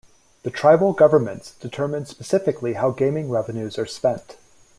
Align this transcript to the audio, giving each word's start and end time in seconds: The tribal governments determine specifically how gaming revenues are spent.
The 0.41 0.49
tribal 0.49 0.93
governments 0.93 1.53
determine 1.59 2.07
specifically 2.07 2.73
how 2.73 2.89
gaming 2.89 3.29
revenues 3.29 3.77
are 3.77 3.85
spent. 3.85 4.35